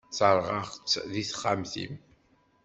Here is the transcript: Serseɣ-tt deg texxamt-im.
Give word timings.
Serseɣ-tt 0.17 1.01
deg 1.11 1.25
texxamt-im. 1.29 1.93